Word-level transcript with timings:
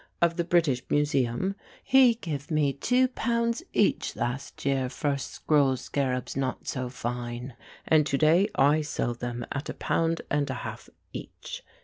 of 0.19 0.35
the 0.35 0.43
British 0.43 0.81
Museum, 0.89 1.53
he 1.83 2.15
give 2.15 2.49
me 2.49 2.73
two 2.73 3.07
pounds 3.09 3.61
each 3.71 4.15
last 4.15 4.65
year 4.65 4.89
for 4.89 5.15
scroll 5.15 5.77
scarabs 5.77 6.35
not 6.35 6.67
so 6.67 6.89
fine, 6.89 7.53
and 7.87 8.07
to 8.07 8.17
day 8.17 8.49
I 8.55 8.81
sell 8.81 9.13
them 9.13 9.45
at 9.51 9.69
a 9.69 9.75
pound 9.75 10.23
and 10.31 10.49
a 10.49 10.55
half 10.65 10.89
each. 11.13 11.63